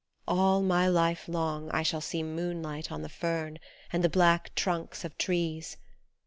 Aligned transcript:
All 0.27 0.63
my 0.63 0.87
life 0.87 1.27
long 1.27 1.69
I 1.69 1.83
shall 1.83 2.01
see 2.01 2.23
moonlight 2.23 2.91
on 2.91 3.03
the 3.03 3.07
fern 3.07 3.59
And 3.93 4.03
the 4.03 4.09
black 4.09 4.55
trunks 4.55 5.05
of 5.05 5.15
trees. 5.19 5.77